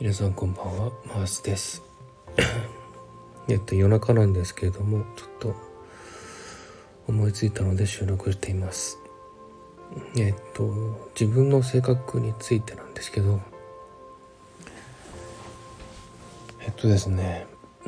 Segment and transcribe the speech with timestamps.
[0.00, 1.80] 皆さんこんばんはマースです。
[3.46, 5.54] えっと夜中なんですけれどもちょっと
[7.06, 8.98] 思いついたので収録しています。
[10.18, 10.64] えっと
[11.18, 13.40] 自分の性格についてなんですけど。
[16.60, 17.46] えっとですね、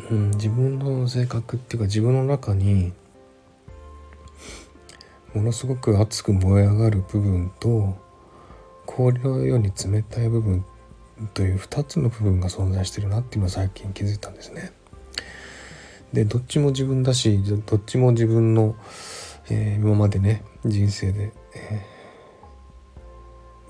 [0.09, 2.93] うん、自分の性格っていうか自分の中に
[5.35, 7.97] ものすごく熱く燃え上がる部分と
[8.87, 10.65] 氷のように冷たい部分
[11.35, 14.73] という2つの部分が存在してるなっていうのを最近気づいたんですね。
[16.13, 18.77] でどっちも自分だしどっちも自分の、
[19.51, 21.85] えー、今までね人生で、え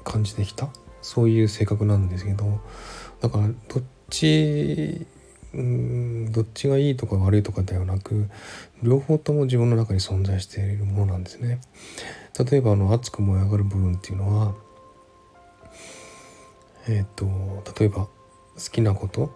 [0.05, 0.69] ー、感じてきた
[1.03, 2.61] そういう性格なんですけど
[3.21, 5.07] だからどっち
[5.57, 8.29] んどっちがいいとか悪いとかではなく
[8.83, 11.61] 両方とも自分の中に存在しているものなんですね。
[12.51, 14.55] 例えばあの熱く燃え上がる部分っていうのは
[16.89, 18.11] えっ、ー、と例えば好
[18.71, 19.31] きなこと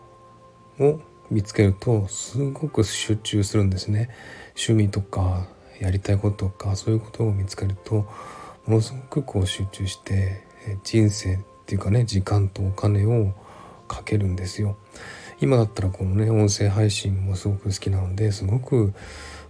[0.79, 4.11] を見つけるとすごく集中するんですね。
[4.57, 5.47] 趣味とか
[5.81, 8.07] やりたいこととかそういうことを見つけると
[8.67, 10.45] ものすごくこう集中して
[10.85, 13.33] 人生っていうかね時間とお金を
[13.89, 14.77] かけるんですよ。
[15.41, 18.93] 今だったらこのね音声配信もすごく好きなのですごく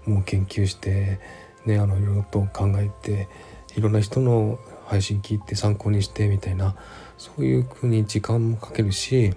[0.07, 1.19] もう研究して
[1.67, 3.29] ねあのいろいろと考えて
[3.77, 6.77] いろんな人の配信聞いて参考にしてみたいな
[7.21, 9.35] そういう風に時間もかけるし、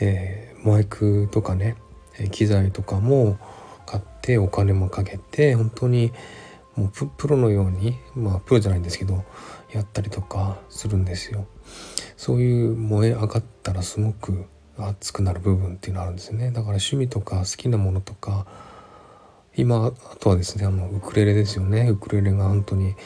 [0.00, 1.76] えー、マイクとかね
[2.32, 3.38] 機材とかも
[3.86, 6.12] 買ってお金もかけて本当に
[6.74, 9.24] もうプロのようにまあプロじゃないんですけど
[9.72, 11.46] やったりとかするんですよ。
[12.16, 16.48] そういう燃え上がったらすごく熱くなる部分っていうのあるんですね。
[16.48, 18.48] だから趣味とか好きなものとか
[19.54, 22.96] 今あとはですねあのウクレレですよねウクレレが本当に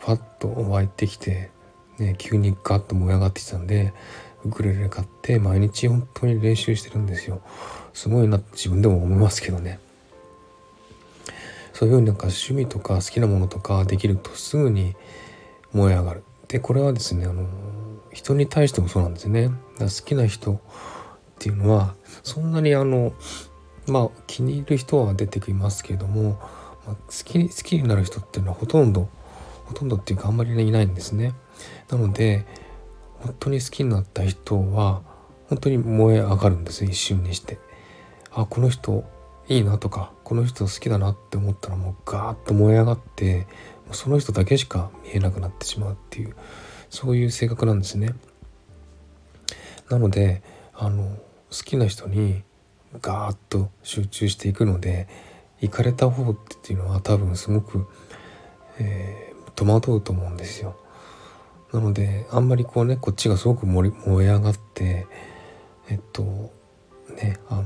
[0.00, 1.50] ファッと湧いてきて、
[1.98, 3.94] ね、急にガッと燃え上がってきたんで
[4.44, 7.40] ウクレレ買って毎日本当に練習してるんですよ。
[7.94, 9.80] すごいなって自分でも思いますけどね。
[11.72, 14.94] そういうふうになんか趣味とか好きなものとかできるとすぐに
[15.72, 16.22] 燃え上がる。
[16.48, 17.46] でこれはですねあの
[18.12, 19.50] 人に対してもそうなんですね。
[19.78, 20.58] 好きな人っ
[21.38, 23.12] ていうのはそんなにあの
[23.86, 26.40] まあ気に入る人は出てきますけれども、
[26.86, 29.08] まあ、好き好きになる人っていうのはほとんど
[29.64, 31.34] ほとんどっていうかあんまり、ね、いないんですね。
[31.90, 32.44] なので
[33.20, 35.02] 本当に好きになった人は
[35.48, 37.58] 本当に燃え上がるんです一瞬にして。
[38.38, 39.02] あこの人
[39.48, 43.46] いいなとかこの人好きだなって思ったらもうガーッと燃え上がって
[43.92, 46.36] その人だけしか見えなくなってしまうっていう
[46.90, 48.14] そういう性格なんですね。
[49.88, 50.42] なので
[50.74, 51.16] あの
[51.50, 52.42] 好きな人に
[53.00, 55.08] ガーッと集中していくので
[55.60, 57.86] 行かれた方っていうのは多分すごく、
[58.78, 60.76] え戸惑うと思うんですよ。
[61.72, 63.92] なのであんまりこうねこっちがすごく燃
[64.24, 65.06] え上がって
[65.88, 66.22] えっと
[67.16, 67.64] ねあの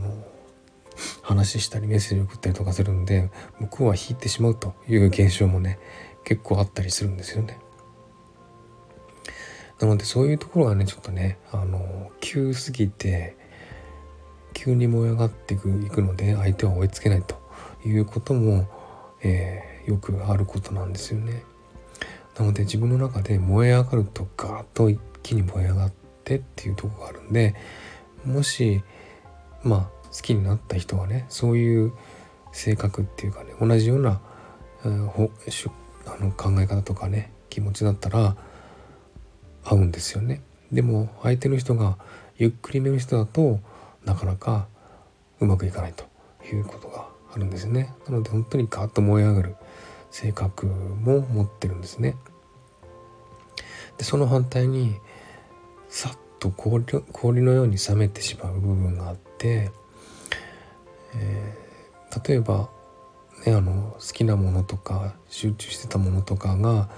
[1.22, 5.78] 話したりメッセージ送ったりとかするんで向こうは引いてしまうという現象もね
[6.24, 7.58] 結構あったりするんですよね。
[9.78, 13.36] なのでそういうところがねちょっとねあの急すぎて
[14.52, 15.68] 急に燃え上がっていく
[16.02, 17.40] ので相手は追いつけないと
[17.84, 18.68] いうことも、
[19.22, 21.44] えー、よくあることなんですよね。
[22.40, 25.92] なので自分の中で燃え上がるとガーッと一気に燃え上がっ
[26.24, 27.54] てっていうとこがあるんで
[28.24, 28.82] もし
[29.62, 31.92] まあ好きになった人はねそういう
[32.52, 34.22] 性格っていうかね同じような
[34.86, 34.88] え。
[34.88, 35.30] ほ、
[36.06, 38.36] あの考え方とかね気持ちだったら
[39.62, 40.40] 合うんですよね。
[40.72, 41.98] でも相手の人が
[42.38, 43.60] ゆっくりめの人だと
[44.06, 44.66] なかなか
[45.40, 46.06] うまくいかないと
[46.46, 47.92] いうことがあるんですね。
[48.06, 49.56] なので本当にガーッと燃え上がる
[50.10, 52.16] 性格も持ってるんですね。
[54.00, 54.96] でその反対に
[55.90, 59.70] さっと氷氷のように冷めてしまう部分があって、
[61.14, 62.70] えー、例えば、
[63.44, 66.88] ね、あの好きなものとか集中してたものとかが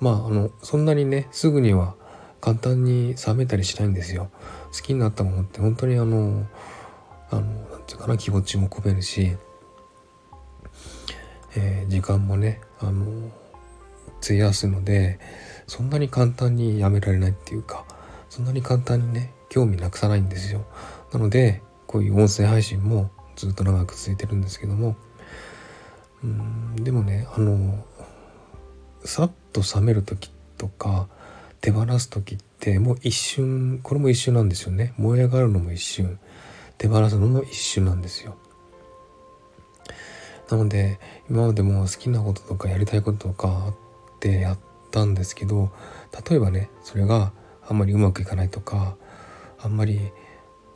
[0.00, 1.96] まああのそんなにねすぐには
[2.40, 4.30] 簡単に冷めたりしないんですよ。
[4.74, 6.46] 好きになったものって本当にあの
[7.28, 9.36] あのなんていうかな気持ちも込めるし、
[11.56, 13.30] えー、時間もねあの
[14.22, 15.18] 費やすので
[15.72, 17.86] そんなに簡単にやめられないっていうか
[18.28, 20.66] そんなに簡単にね興味なくさないんですよ。
[21.14, 24.96] なのでこういう音声配信もずっと長く続いてるんですけども。
[26.22, 27.86] うんでもねあの
[29.02, 31.08] さっと冷める時とか
[31.62, 34.92] 手放す時ってもう一瞬これも一瞬なんですよね。
[34.98, 36.18] 燃え上がるのも一瞬。
[36.76, 38.36] 手放すのも一瞬なんですよ。
[40.50, 43.74] なので今までも好きなこととかやりたいこととかあっ
[44.20, 45.72] てやってたんですけど
[46.28, 47.32] 例えばねそれが
[47.66, 48.96] あんまりうまくいかないとか
[49.58, 50.12] あんまり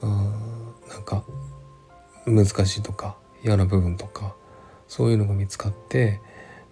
[0.01, 0.11] うん
[0.89, 1.25] なんか
[2.27, 4.35] 難しいとか嫌な部分とか
[4.89, 6.21] そういうのが見つかって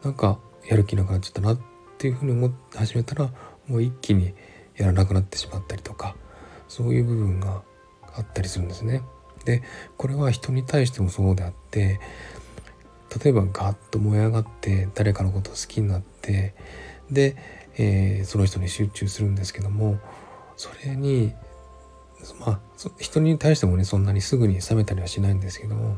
[0.02, 1.60] なんかやる気なくなっちゃったなっ
[1.98, 3.30] ていうふうに思って始めたら
[3.68, 4.34] もう一気に
[4.76, 6.16] やらなくなってしまったりとか
[6.68, 7.62] そういう部分が
[8.16, 9.02] あったりするんですね。
[9.44, 9.62] で
[9.98, 12.00] これは人に対してもそうであって
[13.22, 16.54] 例えばガッと燃え上がって誰かのことを好きになって
[17.10, 17.36] で、
[17.76, 19.98] えー、その人に集中するんですけども
[20.56, 21.32] それに
[22.40, 22.60] まあ
[22.98, 25.96] 人に対してもねそんなにすぐに冷めたりはしないんですけども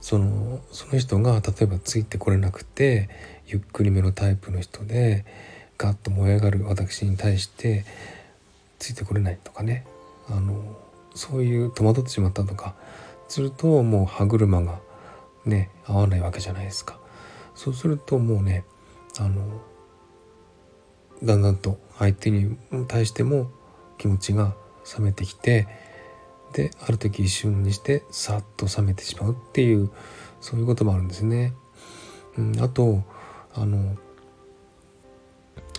[0.00, 3.08] そのその人が例えばついてこれなくて
[3.46, 5.24] ゆっくりめのタイプの人で
[5.78, 7.84] ガッと燃え上がる私に対して
[8.78, 9.84] ついてこれないとかね
[10.28, 10.76] あの
[11.14, 12.74] そういう戸惑ってしまったとか
[13.28, 14.78] するともう歯車が
[15.44, 16.98] ね合わないわけじゃないですか。
[17.54, 18.64] そうするともうね
[19.18, 19.60] あの
[21.22, 22.56] だんだんと相手に
[22.88, 23.50] 対しても
[23.98, 24.54] 気持ちが
[24.98, 25.66] 冷めてきて
[26.52, 29.90] である時一瞬にしてさっと冷めてしまうっていう
[30.40, 31.52] そういうこともあるんですね。
[32.38, 33.02] うん、あと
[33.54, 33.96] あの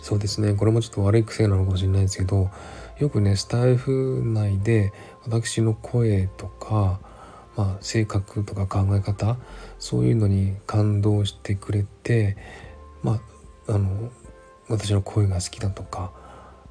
[0.02, 2.50] そうですねこれもちょっと悪い癖なのかもしれないですけど
[2.98, 4.92] よくねスタイフ内で
[5.24, 7.00] 私の声とか、
[7.56, 9.38] まあ、性格とか考え方
[9.78, 12.38] そういうのに感動してくれて
[13.04, 13.20] ま
[13.68, 14.10] ああの
[14.70, 16.12] 私の声が好きだとか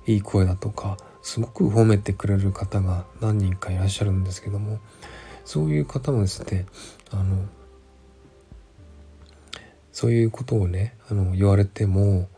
[0.07, 4.79] いい声だとかすごく褒めてくれる方が何人かいらっしゃるんですけども
[5.45, 6.67] そういう方もですね
[7.11, 7.47] あの
[9.93, 12.29] そういうことをねあの言われても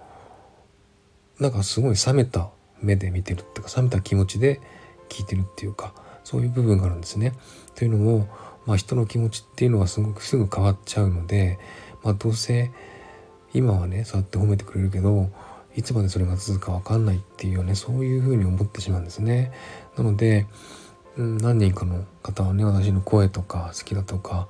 [1.38, 2.50] なんかすごい冷めた
[2.81, 4.61] 目で見てるっていうか冷めた気持ちで
[5.08, 5.94] 聞いてるっていうか
[6.25, 7.32] そういう部分があるんですね。
[7.75, 8.29] というのも、
[8.67, 11.58] まあ、人の気持ちっていうのはすごくすぐ変わっちゃうので、
[12.02, 12.70] まあ、どうせ
[13.55, 15.31] 今はねそうやって褒めてくれるけど
[15.75, 19.53] いつまでそれが続くか分かんないっていうねそういうふうに思ってしまうんですね。
[19.97, 20.47] なので、
[21.17, 24.49] うん、何人かの方はね私の声とか好きだとか、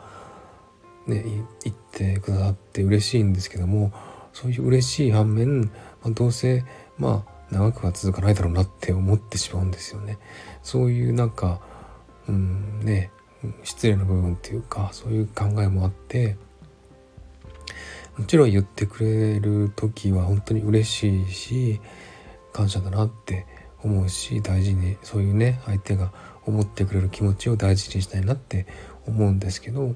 [1.07, 1.23] ね、
[1.65, 3.93] 言ってくださって嬉しいんですけども
[4.33, 5.69] そういう嬉しい反面、ま
[6.05, 6.65] あ、どうせ
[6.97, 10.19] まあ長くは続かないだろうなって思ってしまうんですよね。
[10.63, 11.61] そういうなんか、
[12.29, 13.11] うんね、
[13.65, 16.37] 失礼な部分っていうかそういう考えもあって
[18.19, 21.81] もちろん言ってくれる時は本当に嬉しいし
[22.53, 23.47] 感謝だなって
[23.83, 26.13] 思うし大事にそういうね相手が
[26.45, 28.67] 思ってくれる気持ちを大事にしたいなって
[29.07, 29.95] 思うんですけど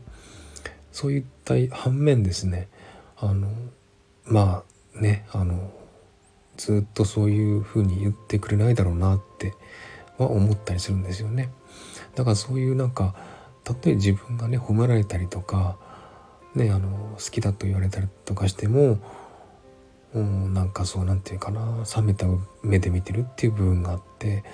[0.93, 2.69] そういった反面ですね
[3.17, 3.49] あの
[4.25, 4.63] ま
[4.97, 5.73] あねあの
[6.57, 9.55] ずっとそういうふうに言ってくれないだろうなって
[10.19, 11.51] は思ったりするんですよね。
[12.15, 13.15] だからそういうなんか
[13.65, 15.79] たとえ自分がね褒められたりとか、
[16.55, 18.99] ね、あの好きだと言われたりとかしても、
[20.15, 22.27] うん、なんかそうなんていうかな冷めた
[22.63, 24.45] 目で見てるっていう部分があって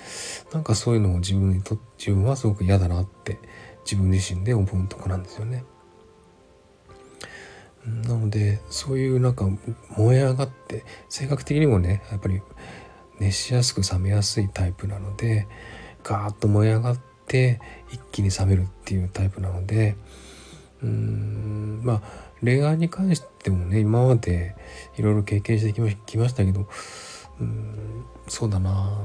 [0.53, 3.39] なんかそういうのを自分にと自分はすごく嫌だなって
[3.83, 5.65] 自分自身で思うとこなんですよね。
[7.85, 9.45] なのでそういうなんか
[9.97, 12.41] 燃え上がって性格的にもねやっぱり
[13.19, 15.47] 熱しやすく冷めやすいタイプなので
[16.03, 17.59] ガーッと燃え上がって
[17.91, 19.95] 一気に冷めるっていうタイプなので
[20.83, 22.01] うんまあ
[22.41, 24.55] 恋愛に関してもね今まで
[24.97, 26.67] いろいろ経験してきましたけど
[27.39, 28.97] うんそうだな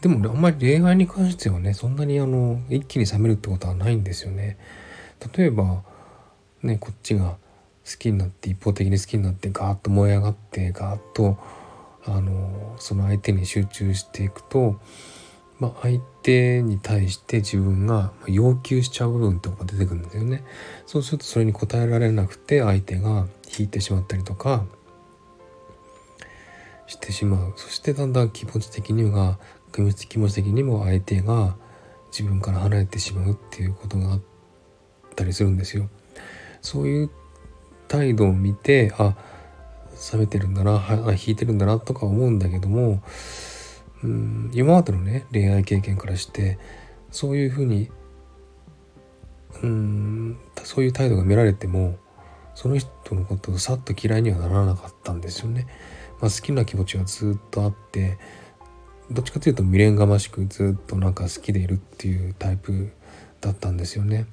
[0.00, 4.58] でも、あんまり恋愛に関してはねそんなにあの一気に冷めるってことはないんですよね。
[5.34, 5.82] 例えば
[6.62, 7.36] ねこっちが好
[7.98, 11.38] きになって一方的に好きになってガーッと燃え上がってガーッと
[12.04, 14.78] あのその相手に集中していくと、
[15.60, 20.44] まあ、相手に対して自分が要求しちゃう部分とか出てくるんですよね。
[20.86, 23.26] そうするとそれに応えられなくて相手が
[23.58, 24.64] 引いてしまったりとか
[26.86, 29.38] してしまうそしてだんだん気持ち的には
[29.72, 31.56] 気持ち的にも相手が
[32.10, 34.20] 自分から離れてしまうっていうことがあっ
[35.16, 35.88] たりするんですよ。
[36.62, 37.10] そういう
[37.88, 39.16] 態度を見てあ
[40.12, 40.80] 冷めてるんだな
[41.12, 43.02] 引いてるんだなとか思うんだけども
[44.04, 46.58] うん今までのね恋愛経験からして
[47.10, 47.90] そういうふうに
[49.62, 51.96] うんそういう態度が見られても
[52.54, 55.66] その人のことをさっと嫌いにはならなかったんですよね。
[56.20, 58.18] まあ、好きな気持ちがずっとあって
[59.10, 62.92] どっちかというと未練がましくずっとなんか好きでいるっていうタイプ
[63.40, 64.26] だったんですよね。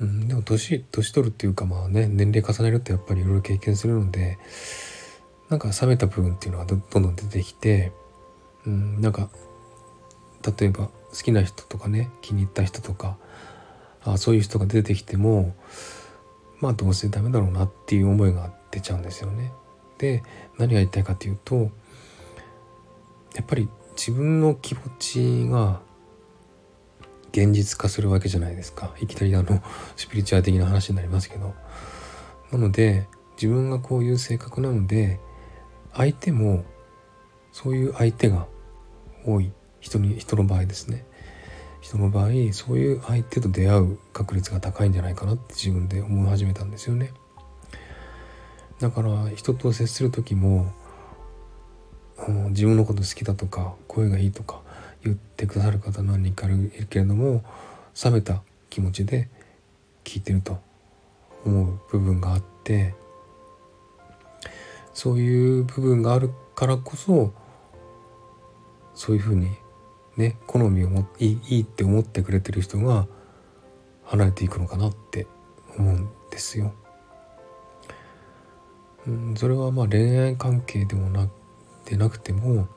[0.00, 4.38] うん、でも年年取るっていうかまあね年齢重ねるとやっぱりいろいろ経験するので
[5.52, 7.92] なんか冷めた部分っていうのがどんどん出てきて、
[8.66, 9.28] うん、なんか
[10.58, 10.92] 例えば好
[11.22, 13.18] きな人とかね気に入った人とか
[14.02, 15.54] あそういう人が出てきても
[16.60, 19.52] まあどうせダメだろうなっていう思いが出ちゃうんですよね。
[19.98, 20.22] で
[20.56, 21.70] 何が言いたいかというと
[23.34, 25.82] やっぱり自分の気持ちが
[27.32, 29.62] 現実化するわけじゃないですかいきなりあの
[29.96, 31.54] スピリチュアル的な話になりますけど
[32.50, 33.06] なので
[33.36, 35.20] 自分がこういう性格なので
[35.94, 36.64] 相手も
[37.52, 38.46] そういう相手が
[39.24, 39.52] 多い。
[39.80, 41.04] 人に人の場合ですね。
[41.80, 47.12] 人の場合そういう相手と出会う確率が高いんじゃないかなって自分で思い始めたんですよね。
[48.78, 50.72] だから人と接する時も
[52.50, 54.62] 自分のこと好きだとか声がいいとか
[55.04, 57.44] 言ってくださる方何人かいるけれども
[58.02, 59.28] 冷めた気持ちで
[60.04, 60.60] 聞いてると
[61.44, 62.94] 思う部分があって
[64.94, 67.32] そういう部分があるからこそ
[68.94, 69.50] そういうふうに
[70.16, 73.06] ね好みをもいいいいって思ってくれてる人が
[74.04, 75.26] 離れていくのかなって
[75.78, 76.74] 思うんですよ。
[79.06, 81.28] うん、それはまあ恋愛関係でもな
[81.86, 82.68] でなくても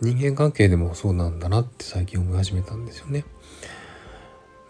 [0.00, 3.24] 人間関係でもそうなんだなって最近思い始めたんですよね。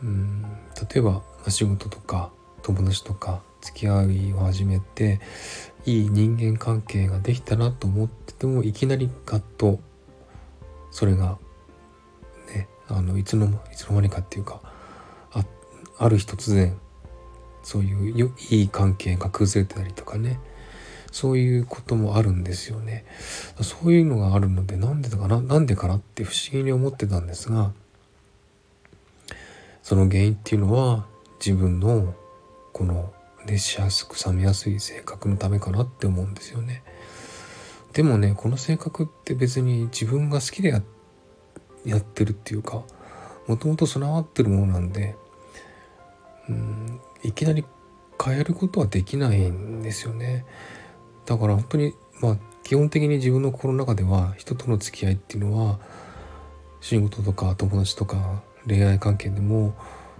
[0.03, 0.43] うん
[0.91, 2.31] 例えば仕事とか
[2.63, 5.21] 友達とか付き合いを始めて
[5.85, 9.81] いい人間関係ができたなと思っててもいきなりガッと
[10.91, 11.39] それが
[12.55, 14.61] ねあのいつのいつの間にかっていうか
[15.33, 15.45] あ
[15.99, 16.79] ある日突然
[17.63, 20.39] そういういい関係が崩れてたりとかね
[21.11, 23.07] そういうこともあるんですよね。
[23.63, 27.73] そういうのがあるのでなんでかななんでかなって不思議に思ってたんですが
[29.83, 31.07] その原因っていうのは
[31.39, 32.15] 自分の
[32.73, 33.13] この
[33.47, 36.83] 熱しやすく冷めやすい性格のためかなって思うんですよね。
[37.93, 40.83] でもねこの性格って別に自分が好きでや
[41.85, 42.83] やってるっていうか
[43.47, 45.17] もともと備わってるものなんで
[46.49, 47.65] うんいきなり
[48.23, 50.45] 変えることはできないんですよね。
[51.25, 55.79] だから本当にまあ基本的に自分の心の中では人との付き合いっていうのは
[56.81, 59.75] 仕事とか友達とか恋愛関係でも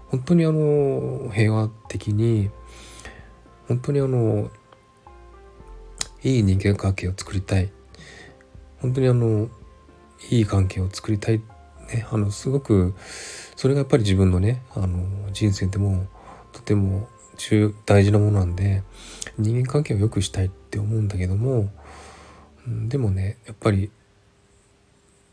[0.09, 2.51] 本当にあの平和的に
[3.69, 4.51] 本当にあの
[6.23, 7.71] いい人間関係を作りたい
[8.81, 9.49] 本当にあの
[10.31, 11.41] いい関係を作りたい
[11.93, 12.95] ねあのすごく
[13.57, 16.07] それがやっぱり自分のねあの人生でも
[16.53, 18.83] とても重大事なものなんで
[19.39, 21.71] 人間関係を良くしたいって思うんだけども
[22.67, 23.91] でもねやっぱり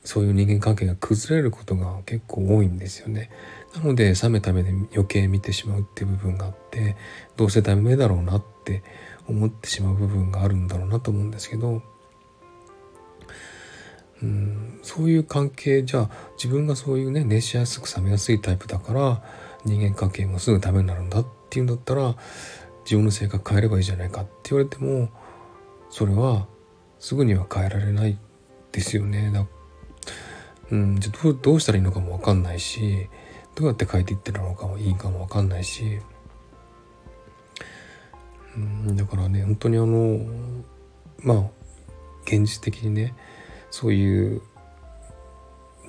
[0.04, 3.30] そういう人間関係が崩れることが結構多いんですよね。
[3.76, 6.96] なので冷めた目で余計見てしまうっていう部分があって
[7.36, 8.84] どうせダメだろうなって
[9.28, 11.82] 思ってしまう部分があるんだろうなと思うんですけど
[14.22, 19.24] うんそういう関係じゃあ自分がそういうね熱しやすく冷めやすいタイプだから
[19.66, 22.16] 人間関係もすぐダメになるんだっていうんだったら
[22.86, 25.10] 自分の性格変えればいいじゃないかって言われても
[25.90, 26.48] それは
[27.00, 28.18] すぐには変えられない
[28.72, 29.32] ですよね。
[29.32, 29.46] だ
[30.72, 33.10] うん、じゃどうどうしたらいいのかも分かんないし
[33.56, 36.00] どうやって変えていってるのかもいいかも分かんないし、
[38.56, 40.20] うん、だからね本当にあの
[41.20, 41.44] まあ
[42.26, 43.14] 現実的にね
[43.70, 44.42] そういう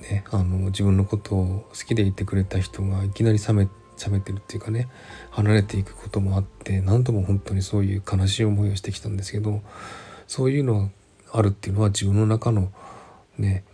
[0.03, 3.69] ねあの自分のことを好きでいてくれた人がいきなり冷め
[4.05, 4.89] 冷めてるっていうかね
[5.31, 9.63] 離れていくこともあって何度も本当にそういう悲しい思いをしてきたんですけど
[10.27, 10.89] そういうのが
[11.33, 12.73] あるっていうのは自分の中の
[13.39, 13.65] ね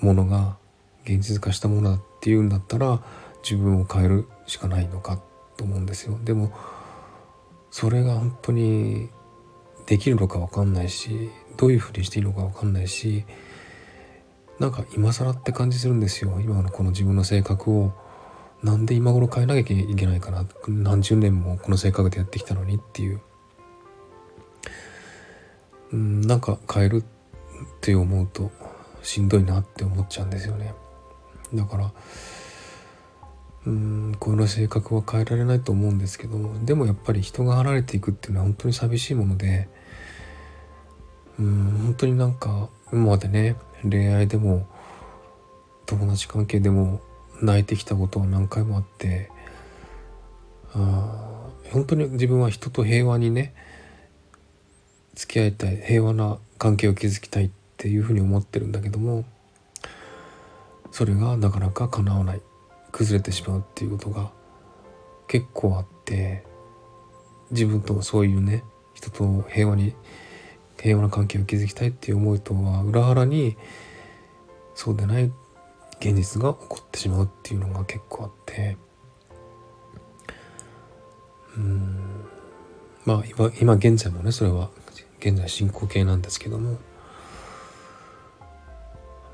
[0.00, 0.56] ものが
[1.04, 3.02] 現実化したものだっていうんだったら
[3.48, 5.20] 自分を変えるしかないのか
[5.56, 6.18] と思うんですよ。
[6.24, 6.52] でも
[7.70, 9.10] それが本当に
[9.86, 13.24] できるのか分かんないしどういうふうにしていいのか分かんないし
[14.58, 16.40] なんか今更って感じするんですよ。
[16.40, 17.92] 今のこの自分の性格を。
[18.62, 20.46] なんで今頃変えなきゃいけないかな。
[20.68, 23.20] 何十年もこの性格でやってきたのにっていう。
[25.92, 27.04] うんなんか変えるっ
[27.80, 28.50] て思うと
[29.02, 30.72] しんどいなって思っちゃうんですよね。
[31.52, 31.92] だから
[33.66, 39.68] うんこの性格は変えられないと思うんですけどでもやっぱり人が離れていくっていうのは本当に寂しいもので
[41.38, 44.66] うん本当になんか今までね恋愛でも
[45.86, 47.00] 友達関係でも
[47.40, 49.30] 泣いてきたことは何回もあって
[50.74, 53.54] あ本当に自分は人と平和にね
[55.14, 59.24] 付き合いたい平和な関係を築きたいっていうふうに思ってるんだけども
[60.92, 62.40] それがなかなか叶わない。
[62.94, 64.30] 崩れてしまうっていうことが
[65.26, 66.44] 結構あって
[67.50, 68.62] 自分ともそういうね
[68.94, 69.96] 人と平和に
[70.80, 73.56] 平和な関係を築きたいっていう思いとは裏腹に
[74.76, 75.32] そうでない
[75.98, 78.76] 現実が起こってしまうっていうのが結構あって
[81.56, 81.98] うん
[83.04, 84.70] まあ今今現在もねそれは
[85.18, 86.78] 現在進行形なんですけども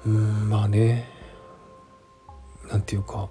[0.07, 1.11] うんまあね
[2.71, 3.29] なんていうか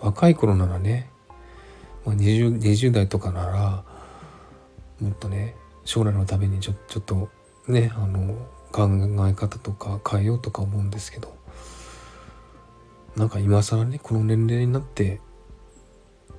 [0.00, 1.10] 若い頃ならね、
[2.04, 3.84] ま20、20, 代とかなら
[5.00, 5.54] もっとね
[5.84, 7.28] 将来のためにちょちょっと
[7.68, 8.34] ねあの
[8.72, 8.88] 考
[9.28, 11.34] え方とか変えようとか思うんですけど
[13.16, 15.20] なんか今更ねこの年齢になってっ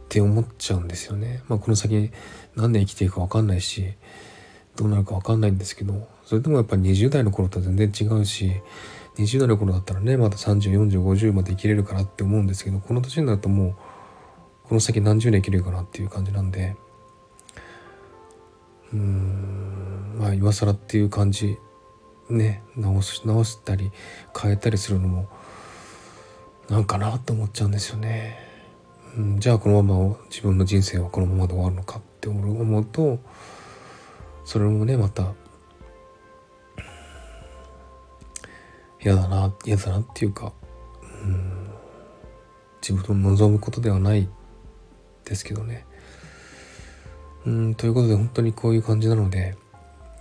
[0.09, 1.41] て思っちゃうんですよね。
[1.47, 2.11] まあ、この先
[2.55, 3.93] 何年生きていくか分かんないし
[4.75, 8.51] どうなるか分かんないんですけどそれでもやっぱり20代の頃と全然違うし
[9.17, 13.75] 20代の頃だったらねまだ304050まで生きれるかなって思うんですけどこの年になるともう
[14.67, 16.75] この先何十年生きれるかなっていう感じなんで
[18.93, 21.57] うーんまあ今更っていう感じ
[22.29, 23.91] ね直す直したり
[24.39, 25.27] 変えたりするのも
[26.69, 28.37] なんかなと思っちゃうんですよね。
[29.17, 33.19] うん、じゃあこのまま自分の人生はこのままで終わるのかって思うと
[34.45, 35.33] それもねまた
[39.03, 40.53] 嫌だな嫌だなっていうか、
[41.23, 41.67] うん、
[42.81, 44.27] 自分の望むことではない
[45.25, 45.85] ですけどね。
[47.45, 49.55] うんということで本当にこういう感じなので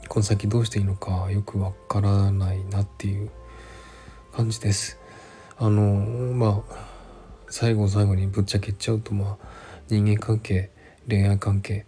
[0.09, 3.31] この先どうしていいのかよくわからないなっていう
[4.33, 4.99] 感じです。
[5.59, 5.83] あの
[6.35, 6.77] まあ
[7.51, 9.47] 最後最後にぶっちゃけちゃうとまあ
[9.89, 10.71] 人間関係
[11.07, 11.85] 恋愛関係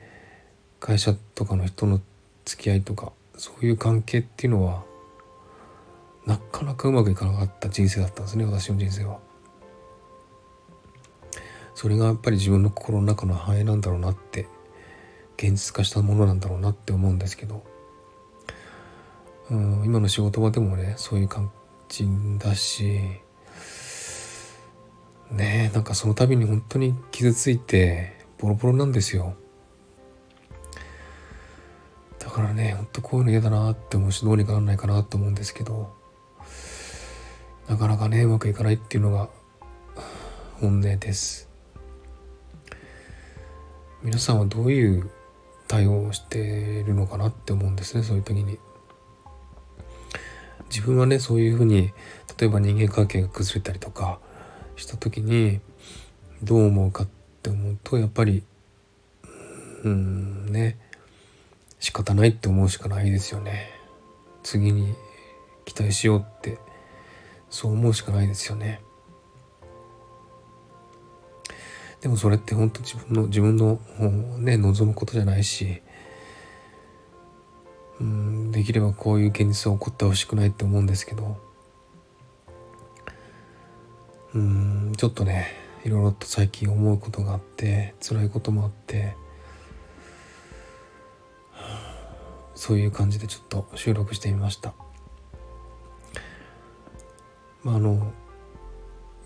[0.81, 2.01] 会社とかの人の
[2.45, 4.85] 付き合いとかそういう関係っていうのは
[6.27, 9.19] なかなかうまくいかなかった人生だったんですね私の人生は。
[11.75, 14.47] それがやっぱり自分の心の中の反映なんだろうなって
[15.37, 17.65] 現実化したものなんだろうなって思うんですけど、
[19.51, 21.51] うん、今の仕事場でもねそういう感
[21.89, 22.07] じ
[22.39, 23.01] だし
[25.31, 29.35] ねえなんかその度に本当に傷ついてボロボロなんですよ。
[32.19, 36.02] だからねほんとこういうの嫌だなって思うしどうにかならないかなと思うんですけど。
[37.69, 39.29] なかなかねうまくいかないっていうのが
[40.61, 41.49] 本音です。
[44.03, 45.11] 皆さんはどういう
[45.69, 48.59] 対応をしているのかなって思うんですねそういう時に。
[50.71, 51.93] 自分はねそういうふうに
[52.39, 54.19] 例えば人間関係が崩れたりとか
[54.75, 55.61] した時に
[56.43, 57.09] どう思うかっ
[57.43, 58.43] て思うとやっぱり
[59.85, 60.79] うんね
[61.79, 63.71] 仕方ないって思うしかないですよね。
[64.43, 64.95] 次に
[65.65, 66.59] 期待しようって
[67.53, 68.81] そう思うしかないですよね
[72.01, 73.79] でもそれって本当自分の自分の
[74.39, 75.83] ね望むことじゃないし
[78.01, 81.37] うんできればこういう現実は起こってほしくないって思うんですけど
[84.35, 85.49] うんちょっとね
[85.85, 89.15] いろいろと最近思うことがあって辛いこともあって
[92.55, 94.73] そういう感じでちょっと収録してみました。
[97.65, 98.13] まあ、あの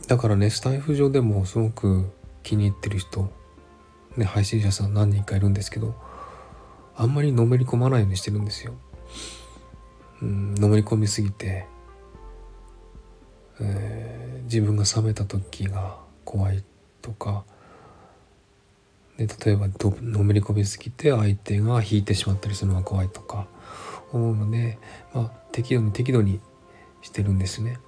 [0.09, 2.11] だからねスタイフ上でもすごく
[2.43, 3.31] 気に入ってる人、
[4.17, 5.95] ね、配信者さん何人かいるんですけど
[6.97, 8.75] あんまりのめり込まないようにしてるんですよ。
[10.23, 11.67] うん、のめり込みすぎて
[13.61, 16.63] えー、自分が冷めた時が怖い
[17.01, 17.45] とか
[19.17, 19.69] で例えば
[20.03, 23.47] のめり込みすぎて相手が引いてしまったりするのが怖いとか
[24.13, 24.79] 思うので、
[25.15, 26.41] まあ、適度に適度に
[27.01, 27.79] してるんですね。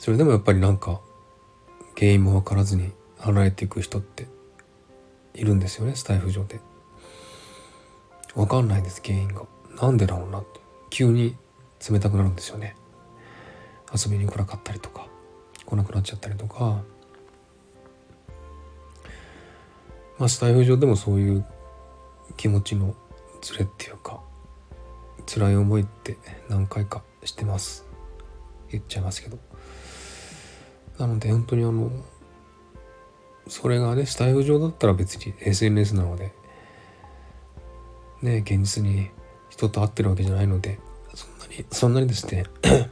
[0.00, 0.98] それでもやっぱりなんか
[1.94, 4.26] 原因も分からずに離れていく人って
[5.34, 6.58] いるんですよねスタイフ上で。
[8.34, 9.42] 分かんないです原因が。
[9.80, 10.58] なんでだろうなって
[10.88, 11.36] 急に
[11.90, 12.76] 冷たくなるんですよね。
[13.94, 15.06] 遊びに来なかったりとか
[15.66, 16.82] 来なくなっちゃったりとか
[20.18, 21.44] まあスタイフ上でもそういう
[22.38, 22.94] 気持ちの
[23.42, 24.22] ズレっていうか
[25.26, 26.16] 辛い思いって
[26.48, 27.86] 何回かしてます
[28.70, 29.38] 言っちゃいますけど
[31.00, 31.90] なので本当にあの
[33.48, 36.30] それがねスタイフ上だったら別に SNS なので
[38.20, 39.08] ね現実に
[39.48, 40.78] 人と会ってるわけじゃないので
[41.14, 42.44] そんなにそんなにですね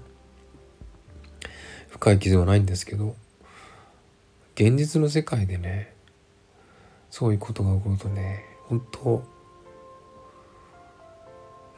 [1.90, 3.14] 深い傷はないんですけど
[4.54, 5.94] 現実の世界でね
[7.10, 9.22] そういうことが起こるとね本当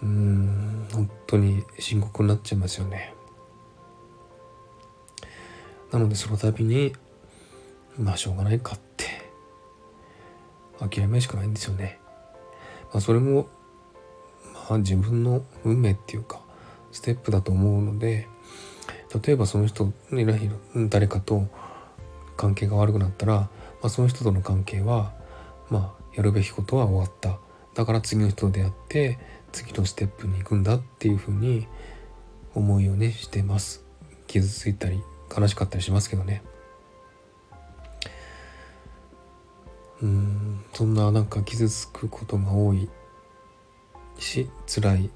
[0.03, 3.15] うん本当に深刻になっちゃいますよね。
[5.93, 6.93] なのでその度に
[7.99, 9.07] まあしょうがないかって
[10.79, 11.99] 諦めるしかないんですよね。
[12.93, 13.49] まあそれも
[14.69, 16.41] まあ自分の運命っていうか
[16.93, 18.29] ステップだと思うので
[19.25, 19.93] 例えばその人
[20.89, 21.49] 誰かと
[22.37, 23.49] 関係が悪くなったら、ま
[23.83, 25.13] あ、その人との関係は
[25.69, 27.39] まあやるべきことは終わった。
[27.75, 29.19] だから次の人と出会って
[29.53, 31.67] 次のステップに行くんだっていうふうに
[32.55, 33.85] 思いをねしてます。
[34.27, 35.03] 傷ついたり
[35.35, 36.43] 悲しかったりしますけどね。
[40.03, 42.89] うんそんななんか傷つくことが多い
[44.19, 45.11] し辛い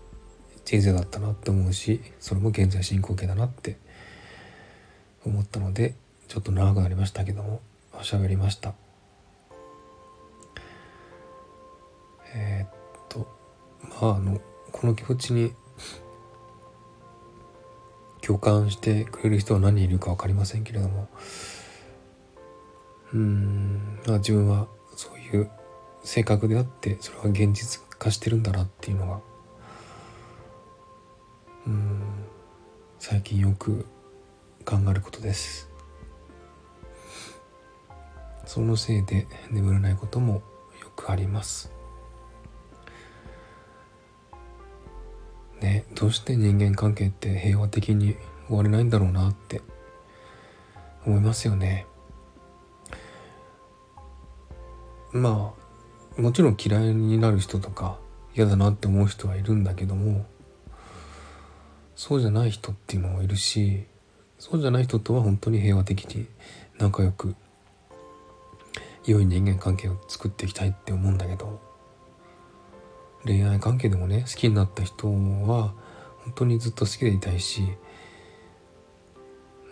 [0.65, 3.79] 人生だったなって思うしそれも現在進行形だなって
[5.25, 5.95] 思ったので
[6.29, 7.61] ちょっと長くなりましたけども
[8.03, 8.75] 喋りました。
[12.35, 12.71] えー、っ
[13.09, 13.27] と
[14.01, 14.41] まああの
[14.73, 15.55] この気持ちに
[18.27, 21.09] 共感してくれる人は何人いるか分かりませんけれども。
[23.13, 25.51] うんまあ自分はそういう
[26.03, 29.21] 性格であってそれは現実化してるんだなっていうのが
[31.67, 32.03] うん
[32.99, 33.87] 最近よく
[34.65, 35.71] 考えることです。
[38.47, 40.43] そのせいで眠れないことも
[40.81, 41.71] よくあります。
[45.65, 48.17] ねどうして人間関係って平和的に
[48.49, 49.63] 終われないんだろうなって
[51.07, 51.87] 思いますよね。
[55.13, 55.55] ま
[56.19, 57.99] あもちろん嫌いになる人とか
[58.35, 60.27] 嫌だなって思う人はいるんだけども
[61.95, 63.85] そうじゃない人っていうのもいるし
[64.39, 66.27] そうじゃない人とは本当に平和的に
[66.79, 67.37] 仲良く
[69.07, 71.61] 良い人間関係を作っていきたいって思うんだけど
[73.25, 75.75] 恋愛関係でもね好きになった人は
[76.25, 77.63] 本当にずっと好きでいたいし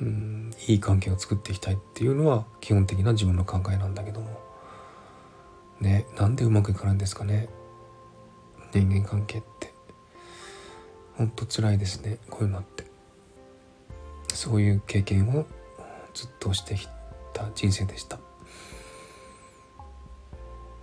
[0.00, 4.40] うんいい関係を作っていきたいっていうのは基本的な自分の考えなんだけども。
[5.80, 7.48] ねなんでうまくいかないんですかね。
[8.72, 9.72] 人間関係って。
[11.14, 12.84] ほんと辛いですねこういうのって。
[14.34, 15.46] そういう経験を
[16.14, 16.88] ずっとしてき
[17.32, 18.18] た人生でした。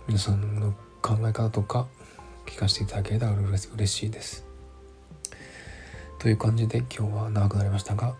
[0.06, 1.86] 皆さんの考え方とか
[2.50, 4.44] 聞かせていただけたら嬉しいです。
[6.18, 8.14] という感じで今日は長くなりましたが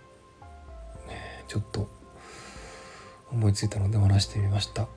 [1.47, 1.89] ちょっと
[3.31, 4.89] 思いついたので話してみました。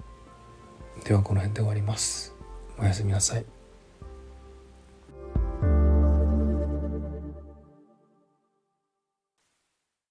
[1.04, 2.34] ではこの辺で終わります。
[2.80, 3.53] おやすみなさい。